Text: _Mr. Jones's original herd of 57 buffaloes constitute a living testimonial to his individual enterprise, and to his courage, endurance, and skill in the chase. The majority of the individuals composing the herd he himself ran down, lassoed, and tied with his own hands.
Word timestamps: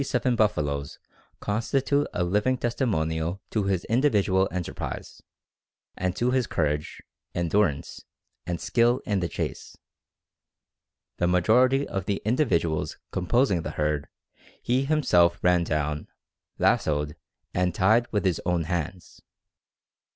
_Mr. 0.03 0.07
Jones's 0.07 0.17
original 0.17 0.25
herd 0.25 0.33
of 0.33 0.45
57 0.49 0.63
buffaloes 0.63 0.99
constitute 1.41 2.07
a 2.11 2.23
living 2.23 2.57
testimonial 2.57 3.39
to 3.51 3.63
his 3.65 3.85
individual 3.85 4.47
enterprise, 4.51 5.21
and 5.95 6.15
to 6.15 6.31
his 6.31 6.47
courage, 6.47 7.03
endurance, 7.35 8.03
and 8.47 8.59
skill 8.59 9.01
in 9.05 9.19
the 9.19 9.27
chase. 9.29 9.77
The 11.17 11.27
majority 11.27 11.87
of 11.87 12.05
the 12.07 12.19
individuals 12.25 12.97
composing 13.11 13.61
the 13.61 13.77
herd 13.77 14.07
he 14.63 14.85
himself 14.85 15.37
ran 15.43 15.63
down, 15.65 16.07
lassoed, 16.57 17.15
and 17.53 17.75
tied 17.75 18.11
with 18.11 18.25
his 18.25 18.41
own 18.43 18.63
hands. 18.63 19.21